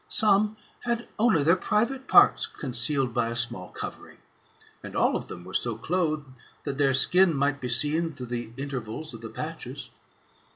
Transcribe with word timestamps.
Some 0.09 0.57
had 0.79 1.07
only 1.19 1.43
their 1.43 1.55
private 1.55 2.07
parts 2.07 2.47
concealed 2.47 3.13
by 3.13 3.29
a 3.29 3.35
small 3.35 3.69
covering; 3.69 4.17
and 4.81 4.95
all 4.95 5.15
of 5.15 5.27
them 5.27 5.43
were 5.45 5.53
so 5.53 5.77
clothed, 5.77 6.25
that 6.63 6.79
their 6.79 6.95
skin 6.95 7.35
might 7.37 7.61
be 7.61 7.69
seen 7.69 8.11
through 8.15 8.25
the 8.33 8.51
intervals 8.57 9.13
of 9.13 9.21
the 9.21 9.29
patches. 9.29 9.91